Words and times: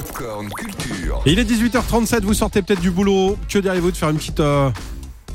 Popcorn 0.00 0.48
Culture. 0.48 1.20
Et 1.26 1.32
il 1.32 1.38
est 1.38 1.44
18h37, 1.44 2.22
vous 2.22 2.32
sortez 2.32 2.62
peut-être 2.62 2.80
du 2.80 2.90
boulot. 2.90 3.36
Que 3.50 3.58
diriez-vous 3.58 3.90
de 3.90 3.96
faire 3.98 4.08
une 4.08 4.16
petite. 4.16 4.40
euh, 4.40 4.70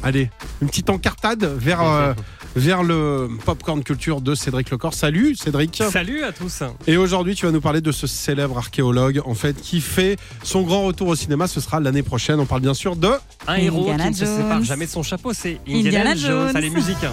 allez, 0.01 0.31
une 0.59 0.67
petite 0.69 0.89
encartade 0.89 1.43
vers, 1.45 1.83
euh, 1.83 2.13
vers 2.55 2.81
le 2.81 3.29
Popcorn 3.45 3.83
Culture 3.83 4.21
de 4.21 4.33
Cédric 4.33 4.71
Lecor. 4.71 4.95
Salut 4.95 5.35
Cédric. 5.35 5.83
Salut 5.91 6.23
à 6.23 6.31
tous. 6.31 6.63
Et 6.87 6.97
aujourd'hui, 6.97 7.35
tu 7.35 7.45
vas 7.45 7.51
nous 7.51 7.61
parler 7.61 7.81
de 7.81 7.91
ce 7.91 8.07
célèbre 8.07 8.57
archéologue, 8.57 9.21
en 9.25 9.35
fait, 9.35 9.53
qui 9.61 9.81
fait 9.81 10.17
son 10.41 10.63
grand 10.63 10.83
retour 10.85 11.09
au 11.09 11.15
cinéma. 11.15 11.45
Ce 11.47 11.61
sera 11.61 11.79
l'année 11.79 12.01
prochaine. 12.03 12.39
On 12.39 12.47
parle 12.47 12.61
bien 12.61 12.73
sûr 12.73 12.95
de. 12.95 13.11
Un 13.47 13.55
héros 13.57 13.81
Indiana 13.81 14.05
qui 14.05 14.09
ne 14.11 14.15
se 14.15 14.25
Jones. 14.25 14.37
sépare 14.37 14.63
jamais 14.63 14.85
de 14.87 14.91
son 14.91 15.03
chapeau, 15.03 15.31
c'est 15.33 15.59
Indiana 15.67 16.09
Indiana, 16.11 16.15
Jones. 16.15 16.47
Jones. 16.47 16.57
Allez, 16.57 16.69
musique. 16.71 16.97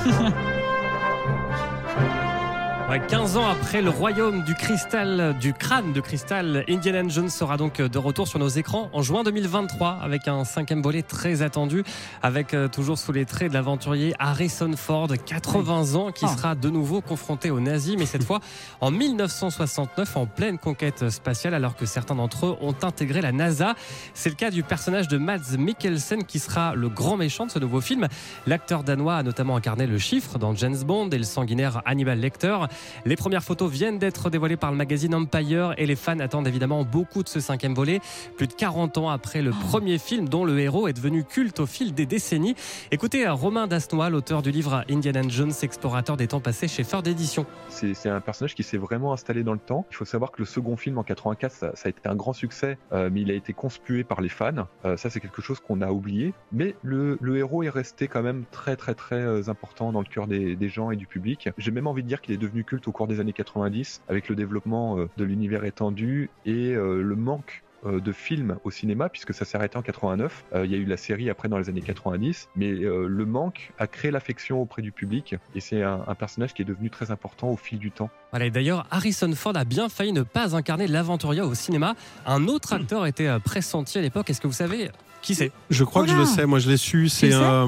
Ouais, 2.93 3.01
15 3.09 3.39
ans 3.39 3.47
après 3.47 3.81
le 3.81 3.89
royaume 3.89 4.43
du 4.43 4.55
cristal, 4.55 5.35
du 5.41 5.55
crâne 5.55 5.95
de 5.95 6.01
cristal, 6.03 6.63
Indiana 6.69 7.03
Jones 7.09 7.31
sera 7.31 7.57
donc 7.57 7.81
de 7.81 7.99
retour 7.99 8.29
sur 8.29 8.39
nos 8.39 8.49
écrans 8.49 8.91
en 8.93 9.01
juin 9.01 9.23
2023 9.23 10.01
avec 10.03 10.29
un 10.29 10.45
cinquième 10.45 10.83
volet 10.83 11.01
très 11.01 11.41
attendu, 11.41 11.85
avec 12.23 12.53
euh, 12.53 12.69
toujours 12.69 12.99
sous 12.99 13.13
les 13.13 13.25
traits 13.25 13.49
de 13.49 13.55
l'aventurier 13.55 14.13
Harrison 14.19 14.71
Ford, 14.77 15.09
80 15.25 15.95
ans, 15.95 16.13
qui 16.13 16.27
Oh. 16.27 16.37
sera 16.37 16.55
de 16.55 16.69
nouveau 16.69 17.01
confronté 17.01 17.51
aux 17.51 17.61
nazis, 17.61 17.97
mais 17.99 18.05
cette 18.05 18.25
fois 18.25 18.41
en 18.83 18.91
1969 18.91 20.15
en 20.19 20.27
pleine 20.27 20.59
conquête 20.59 21.09
spatiale, 21.09 21.55
alors 21.55 21.77
que 21.77 21.87
certains 21.87 22.17
d'entre 22.17 22.45
eux 22.45 22.57
ont 22.61 22.75
intégré 22.83 23.23
la 23.23 23.33
NASA. 23.33 23.75
C'est 24.13 24.29
le 24.29 24.35
cas 24.37 24.51
du 24.51 24.63
personnage 24.63 25.09
de 25.09 25.17
Mads 25.17 25.57
Mikkelsen 25.57 26.25
qui 26.25 26.39
sera 26.39 26.75
le 26.75 26.91
grand 26.91 27.17
méchant 27.17 27.47
de 27.47 27.51
ce 27.53 27.59
nouveau 27.59 27.81
film. 27.81 28.07
L'acteur 28.47 28.85
danois 28.85 29.17
a 29.17 29.23
notamment 29.23 29.57
incarné 29.57 29.87
le 29.87 29.97
chiffre 29.97 30.39
dans 30.39 30.55
James 30.55 30.77
Bond 30.85 31.09
et 31.09 31.17
le 31.17 31.25
sanguinaire 31.25 31.81
Hannibal 31.87 32.21
Lecter. 32.21 32.59
Les 33.05 33.17
premières 33.17 33.43
photos 33.43 33.71
viennent 33.71 33.99
d'être 33.99 34.31
dévoilées 34.31 34.57
par 34.57 34.71
le 34.71 34.77
magazine 34.77 35.15
Empire 35.15 35.75
et 35.77 35.87
les 35.87 35.97
fans 35.97 36.19
attendent 36.21 36.47
évidemment 36.47 36.85
beaucoup 36.85 37.23
de 37.23 37.29
ce 37.29 37.41
cinquième 37.41 37.75
volet, 37.75 38.01
plus 38.37 38.47
de 38.47 38.53
40 38.55 38.99
ans 38.99 39.09
après 39.11 39.43
le 39.43 39.51
premier 39.51 39.99
film 39.99 40.29
dont 40.29 40.45
le 40.45 40.59
héros 40.59 40.89
est 40.89 40.93
devenu 40.93 41.25
culte 41.25 41.61
au 41.61 41.67
fil 41.67 41.95
des 41.95 42.07
décennies. 42.07 42.55
Écoutez 42.91 43.27
euh, 43.27 43.33
Romain 43.33 43.67
Dasnois, 43.67 44.11
l'auteur 44.11 44.43
du 44.43 44.51
livre 44.51 44.85
Indiana 44.91 45.23
Jones, 45.29 45.53
explorateur 45.63 46.17
des 46.17 46.29
temps 46.29 46.41
passés 46.41 46.69
chez 46.69 46.85
Ford 46.85 47.03
Edition. 47.07 47.47
C'est 47.69 48.09
un 48.09 48.21
personnage 48.21 48.55
qui 48.55 48.63
s'est 48.63 48.77
vraiment 48.77 49.13
installé 49.13 49.43
dans 49.43 49.53
le 49.53 49.59
temps. 49.59 49.87
Il 49.91 49.97
faut 49.97 50.05
savoir 50.05 50.33
que 50.33 50.41
le 50.41 50.47
second 50.47 50.77
film 50.77 50.99
en 50.99 51.03
84, 51.03 51.53
ça, 51.53 51.71
ça 51.75 51.87
a 51.87 51.91
été 51.91 52.01
un 52.09 52.15
grand 52.15 52.33
succès, 52.33 52.79
euh, 52.93 53.11
mais 53.13 53.23
il 53.23 53.31
a 53.31 53.35
été 53.35 53.53
conspué 53.53 54.05
par 54.05 54.21
les 54.21 54.29
fans. 54.29 54.67
Euh, 54.85 54.97
ça, 54.97 55.11
c'est 55.11 55.21
quelque 55.21 55.43
chose 55.43 55.61
qu'on 55.61 55.81
a 55.81 55.91
oublié. 55.91 56.35
Mais 56.53 56.75
le, 56.83 57.19
le 57.21 57.37
héros 57.37 57.63
est 57.63 57.69
resté 57.69 58.09
quand 58.09 58.23
même 58.23 58.45
très 58.51 58.77
très 58.77 58.95
très 58.95 59.49
important 59.49 59.93
dans 59.93 60.01
le 60.01 60.07
cœur 60.07 60.27
des, 60.27 60.57
des 60.57 60.69
gens 60.69 60.91
et 60.91 60.97
du 60.97 61.07
public. 61.07 61.51
J'ai 61.59 61.71
même 61.71 61.87
envie 61.87 62.03
de 62.03 62.09
dire 62.09 62.21
qu'il 62.21 62.35
est 62.35 62.39
devenu 62.39 62.65
au 62.87 62.93
cours 62.93 63.07
des 63.07 63.21
années 63.21 63.33
90, 63.33 64.03
avec 64.09 64.29
le 64.29 64.37
développement 64.37 64.99
euh, 64.99 65.09
de 65.17 65.25
l'univers 65.25 65.65
étendu 65.65 66.31
et 66.45 66.75
euh, 66.75 67.03
le 67.03 67.17
manque 67.17 67.63
euh, 67.87 68.01
de 68.01 68.13
films 68.13 68.57
au 68.65 68.71
cinéma 68.71 69.09
puisque 69.09 69.35
ça 69.35 69.45
s'est 69.45 69.57
arrêté 69.57 69.77
en 69.77 69.83
89. 69.83 70.45
Euh, 70.55 70.65
Il 70.65 70.71
y 70.73 70.75
a 70.75 70.79
eu 70.79 70.85
la 70.85 70.97
série 70.97 71.31
après 71.31 71.49
dans 71.49 71.59
les 71.59 71.69
années 71.69 71.81
90, 71.83 72.49
mais 72.57 72.71
euh, 72.71 73.07
le 73.09 73.25
manque 73.27 73.73
a 73.79 73.87
créé 73.87 74.11
l'affection 74.11 74.61
auprès 74.61 74.83
du 74.83 74.93
public 74.93 75.35
et 75.55 75.61
c'est 75.61 75.83
un, 75.83 76.01
un 76.07 76.15
personnage 76.15 76.55
qui 76.55 76.63
est 76.63 76.67
devenu 76.67 76.91
très 76.91 77.11
important 77.11 77.49
au 77.51 77.57
fil 77.57 77.79
du 77.79 77.91
temps. 77.91 78.11
Voilà, 78.31 78.47
et 78.47 78.51
d'ailleurs, 78.51 78.87
Harrison 78.91 79.33
Ford 79.35 79.57
a 79.57 79.65
bien 79.65 79.89
failli 79.89 80.13
ne 80.13 80.23
pas 80.23 80.55
incarner 80.57 80.87
l'aventurier 80.87 81.43
au 81.43 81.55
cinéma. 81.55 81.95
Un 82.27 82.47
autre 82.49 82.73
acteur 82.73 83.07
était 83.07 83.29
pressenti 83.41 83.99
à 83.99 84.01
l'époque. 84.01 84.31
Est-ce 84.31 84.41
que 84.41 84.47
vous 84.47 84.53
savez 84.53 84.91
qui 85.21 85.37
c'est? 85.37 85.53
Je 85.71 85.85
crois 85.85 86.03
que 86.05 86.11
je 86.11 86.17
le 86.17 86.25
sais, 86.25 86.47
moi 86.47 86.59
je 86.59 86.69
l'ai 86.69 86.77
su. 86.77 87.09
C'est. 87.09 87.31
euh, 87.33 87.65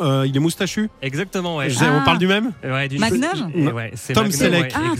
euh, 0.00 0.26
il 0.26 0.36
est 0.36 0.40
moustachu? 0.40 0.90
Exactement, 1.00 1.56
ouais. 1.56 1.70
Sais, 1.70 1.86
Ah. 1.88 1.98
On 2.00 2.04
parle 2.04 2.18
du 2.18 2.26
même? 2.26 2.52
Ouais, 2.62 2.86
du- 2.88 2.98
Magnum? 2.98 3.50
ouais, 3.74 3.92
c'est 3.94 4.12
Tom 4.12 4.24
Magnum, 4.24 4.38
Selleck. 4.38 4.62
ouais, 4.64 4.68
Ah, 4.74 4.78
Tom 4.80 4.90
ouais. 4.90 4.96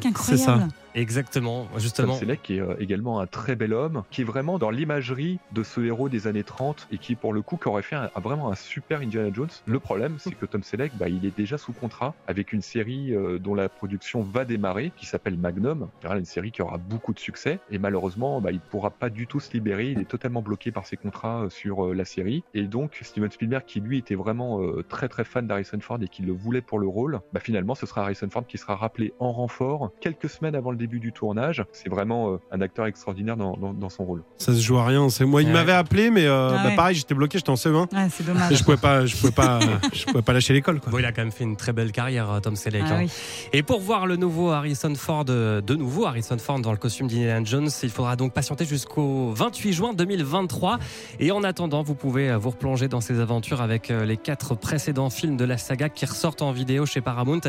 Selleck, 0.00 0.02
C'est 0.20 0.36
ça. 0.36 0.52
incroyable. 0.52 0.72
Exactement, 0.96 1.66
Tom 1.70 1.78
justement. 1.78 2.14
Selleck 2.14 2.42
qui 2.42 2.56
est 2.56 2.60
euh, 2.60 2.74
également 2.80 3.20
un 3.20 3.26
très 3.26 3.54
bel 3.54 3.74
homme, 3.74 4.02
qui 4.10 4.22
est 4.22 4.24
vraiment 4.24 4.58
dans 4.58 4.70
l'imagerie 4.70 5.38
de 5.52 5.62
ce 5.62 5.80
héros 5.82 6.08
des 6.08 6.26
années 6.26 6.42
30 6.42 6.88
et 6.90 6.96
qui 6.98 7.14
pour 7.14 7.34
le 7.34 7.42
coup 7.42 7.58
qui 7.58 7.68
aurait 7.68 7.82
fait 7.82 7.96
un- 7.96 8.10
vraiment 8.16 8.50
un 8.50 8.54
super 8.54 9.02
Indiana 9.02 9.28
Jones. 9.32 9.50
Le 9.66 9.78
problème 9.78 10.16
c'est 10.18 10.32
que 10.34 10.46
Tom 10.46 10.62
Selleck, 10.62 10.92
bah, 10.96 11.08
il 11.10 11.26
est 11.26 11.36
déjà 11.36 11.58
sous 11.58 11.74
contrat 11.74 12.14
avec 12.26 12.52
une 12.54 12.62
série 12.62 13.14
euh, 13.14 13.38
dont 13.38 13.54
la 13.54 13.68
production 13.68 14.22
va 14.22 14.46
démarrer, 14.46 14.90
qui 14.96 15.04
s'appelle 15.04 15.36
Magnum. 15.36 15.88
Une 16.02 16.24
série 16.24 16.50
qui 16.50 16.62
aura 16.62 16.78
beaucoup 16.78 17.12
de 17.12 17.18
succès 17.18 17.60
et 17.70 17.78
malheureusement 17.78 18.40
bah, 18.40 18.50
il 18.50 18.60
pourra 18.60 18.88
pas 18.88 19.10
du 19.10 19.26
tout 19.26 19.38
se 19.38 19.52
libérer, 19.52 19.90
il 19.90 20.00
est 20.00 20.08
totalement 20.08 20.40
bloqué 20.40 20.72
par 20.72 20.86
ses 20.86 20.96
contrats 20.96 21.42
euh, 21.42 21.50
sur 21.50 21.84
euh, 21.86 21.94
la 21.94 22.06
série. 22.06 22.42
Et 22.54 22.62
donc 22.62 22.98
Steven 23.02 23.30
Spielberg 23.30 23.64
qui 23.66 23.80
lui 23.80 23.98
était 23.98 24.14
vraiment 24.14 24.62
euh, 24.62 24.82
très 24.88 25.08
très 25.10 25.24
fan 25.24 25.46
d'Harrison 25.46 25.78
Ford 25.80 25.98
et 26.00 26.08
qui 26.08 26.22
le 26.22 26.32
voulait 26.32 26.62
pour 26.62 26.78
le 26.78 26.88
rôle, 26.88 27.20
bah, 27.34 27.40
finalement 27.40 27.74
ce 27.74 27.84
sera 27.84 28.00
Harrison 28.02 28.30
Ford 28.30 28.46
qui 28.46 28.56
sera 28.56 28.76
rappelé 28.76 29.12
en 29.20 29.30
renfort 29.32 29.90
quelques 30.00 30.30
semaines 30.30 30.54
avant 30.54 30.70
le 30.70 30.78
début 30.78 30.85
du 30.86 31.12
tournage. 31.12 31.64
C'est 31.72 31.88
vraiment 31.88 32.30
euh, 32.32 32.36
un 32.50 32.60
acteur 32.60 32.86
extraordinaire 32.86 33.36
dans, 33.36 33.56
dans- 33.56 33.72
dans 33.74 33.88
son 33.88 34.04
rôle. 34.04 34.22
Ça 34.38 34.52
se 34.54 34.60
joue 34.60 34.78
à 34.78 34.86
rien. 34.86 35.08
C'est 35.08 35.24
moi. 35.24 35.42
Il 35.42 35.48
Ouais. 35.48 35.52
m'avait 35.52 35.72
appelé, 35.72 36.10
mais 36.10 36.26
euh, 36.26 36.56
Ah 36.58 36.64
bah, 36.64 36.70
pareil, 36.76 36.94
j'étais 36.96 37.14
bloqué, 37.14 37.38
j'étais 37.38 37.50
en 37.50 37.54
CE1. 37.56 37.92
Ouais, 37.94 38.08
c'est 38.10 38.24
dommage. 38.26 38.52
Et 38.52 38.56
je 38.56 38.64
pouvais 38.64 38.76
pas, 38.76 39.04
je 39.06 39.16
pouvais 39.16 39.32
pas, 39.32 39.58
je 39.92 40.04
pouvais 40.04 40.22
pas 40.22 40.32
lâcher 40.32 40.52
l'école. 40.54 40.80
Bon, 40.90 40.98
il 40.98 41.04
a 41.04 41.12
quand 41.12 41.22
même 41.22 41.32
fait 41.32 41.44
une 41.44 41.56
très 41.56 41.72
belle 41.72 41.92
carrière, 41.92 42.30
euh, 42.30 42.40
Tom 42.40 42.56
Selleck. 42.56 42.82
Ah 42.86 42.94
hein. 42.94 42.98
oui. 43.04 43.10
Et 43.52 43.62
pour 43.62 43.80
voir 43.80 44.06
le 44.06 44.16
nouveau 44.16 44.50
Harrison 44.50 44.94
Ford, 44.94 45.24
de 45.24 45.74
nouveau 45.74 46.06
Harrison 46.06 46.38
Ford 46.38 46.58
dans 46.60 46.72
le 46.72 46.78
costume 46.78 47.08
d'Indiana 47.08 47.44
Jones, 47.44 47.68
il 47.82 47.90
faudra 47.90 48.16
donc 48.16 48.32
patienter 48.32 48.64
jusqu'au 48.64 49.30
28 49.32 49.72
juin 49.72 49.92
2023. 49.94 50.78
Et 51.20 51.30
en 51.32 51.42
attendant, 51.44 51.82
vous 51.82 51.94
pouvez 51.94 52.34
vous 52.36 52.50
replonger 52.50 52.88
dans 52.88 53.00
ces 53.00 53.20
aventures 53.20 53.60
avec 53.60 53.88
les 53.88 54.16
quatre 54.16 54.54
précédents 54.54 55.10
films 55.10 55.36
de 55.36 55.44
la 55.44 55.58
saga 55.58 55.88
qui 55.88 56.04
ressortent 56.06 56.42
en 56.42 56.52
vidéo 56.52 56.86
chez 56.86 57.00
Paramount. 57.00 57.40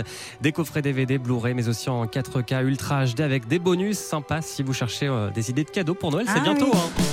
Des 0.41 0.51
coffrets 0.51 0.81
DVD, 0.81 1.17
Blu-ray, 1.17 1.53
mais 1.53 1.67
aussi 1.67 1.89
en 1.89 2.05
4K 2.05 2.63
Ultra 2.63 3.05
HD 3.05 3.21
avec 3.27 3.47
des 3.47 3.59
bonus 3.59 3.97
sympas 3.99 4.41
si 4.41 4.63
vous 4.63 4.73
cherchez 4.73 5.05
euh, 5.07 5.29
des 5.29 5.49
idées 5.49 5.65
de 5.65 5.69
cadeaux 5.69 5.93
pour 5.95 6.11
Noël. 6.11 6.25
C'est 6.27 6.39
Ah 6.39 6.43
bientôt. 6.43 6.71
oui. 6.73 6.79
hein. 6.79 7.03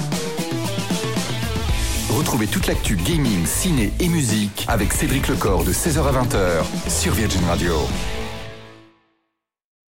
Retrouvez 2.17 2.47
toute 2.47 2.69
l'actu 2.69 2.95
gaming, 2.97 3.45
ciné 3.45 3.93
et 3.99 4.09
musique 4.09 4.65
avec 4.69 4.93
Cédric 4.93 5.27
Lecor 5.29 5.65
de 5.65 5.73
16h 5.73 5.99
à 6.07 6.13
20h 6.23 6.89
sur 6.89 7.13
Virgin 7.13 7.45
Radio. 7.47 7.75